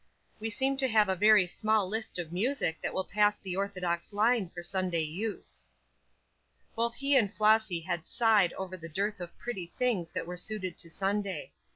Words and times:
We 0.39 0.49
seem 0.49 0.77
to 0.77 0.87
have 0.87 1.09
a 1.09 1.15
very 1.15 1.45
small 1.45 1.87
list 1.87 2.17
of 2.17 2.33
music 2.33 2.81
that 2.81 2.91
will 2.91 3.03
pass 3.03 3.37
the 3.37 3.55
orthodox 3.55 4.11
line 4.13 4.49
for 4.49 4.63
Sunday 4.63 5.03
use." 5.03 5.61
Both 6.75 6.95
he 6.95 7.15
and 7.15 7.31
Flossy 7.31 7.81
had 7.81 8.07
sighed 8.07 8.51
over 8.53 8.75
the 8.77 8.89
dearth 8.89 9.21
of 9.21 9.37
pretty 9.37 9.67
things 9.67 10.11
that 10.13 10.25
were 10.25 10.37
suited 10.37 10.75
to 10.79 10.89
Sunday. 10.89 11.51